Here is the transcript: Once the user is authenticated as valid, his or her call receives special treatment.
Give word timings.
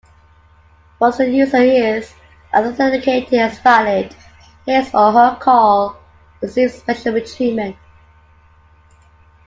Once 0.99 1.17
the 1.17 1.29
user 1.29 1.57
is 1.57 2.11
authenticated 2.55 3.35
as 3.35 3.59
valid, 3.59 4.15
his 4.65 4.89
or 4.95 5.11
her 5.11 5.37
call 5.39 5.95
receives 6.41 6.73
special 6.73 7.21
treatment. 7.21 7.75